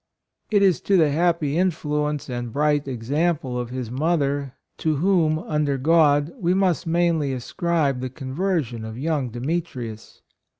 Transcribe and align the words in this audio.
It 0.49 0.63
is 0.63 0.81
to 0.81 0.97
the 0.97 1.11
happy 1.11 1.59
influence 1.59 2.27
and 2.27 2.51
bright 2.51 2.87
exam 2.87 3.37
ple 3.37 3.59
of 3.59 3.69
his 3.69 3.91
mother, 3.91 4.53
to 4.79 4.95
whom, 4.95 5.37
under 5.37 5.77
God, 5.77 6.33
we 6.39 6.55
must 6.55 6.87
mainly 6.87 7.33
ascribe 7.33 7.99
the 7.99 8.09
conversion 8.09 8.83
of 8.83 8.97
young 8.97 9.29
Demetrius. 9.29 10.23